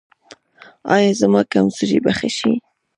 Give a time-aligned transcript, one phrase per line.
[0.93, 2.51] ایا زما کمزوري به ښه شي؟